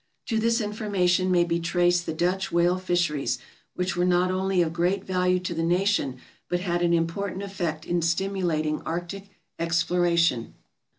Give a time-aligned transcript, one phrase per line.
[0.29, 3.37] To this information may be traced the Dutch whale fisheries,
[3.75, 6.17] which were not only of great value to the nation,
[6.49, 9.25] but had an important effect in stimulating arctic
[9.59, 10.55] exploration.